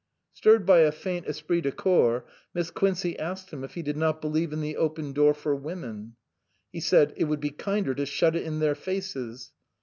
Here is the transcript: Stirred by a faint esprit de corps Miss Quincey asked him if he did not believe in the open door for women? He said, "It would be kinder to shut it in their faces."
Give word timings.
Stirred 0.33 0.65
by 0.65 0.79
a 0.79 0.91
faint 0.91 1.27
esprit 1.27 1.61
de 1.61 1.71
corps 1.71 2.25
Miss 2.55 2.71
Quincey 2.71 3.19
asked 3.19 3.51
him 3.51 3.63
if 3.63 3.75
he 3.75 3.83
did 3.83 3.97
not 3.97 4.19
believe 4.19 4.51
in 4.51 4.59
the 4.59 4.75
open 4.75 5.13
door 5.13 5.35
for 5.35 5.53
women? 5.55 6.15
He 6.71 6.79
said, 6.79 7.13
"It 7.17 7.25
would 7.25 7.39
be 7.39 7.51
kinder 7.51 7.93
to 7.93 8.07
shut 8.07 8.35
it 8.35 8.41
in 8.41 8.57
their 8.57 8.73
faces." 8.73 9.51